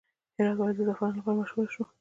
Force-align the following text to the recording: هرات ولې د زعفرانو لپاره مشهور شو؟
هرات 0.37 0.57
ولې 0.57 0.73
د 0.77 0.81
زعفرانو 0.87 1.19
لپاره 1.19 1.37
مشهور 1.41 1.67
شو؟ 1.73 1.83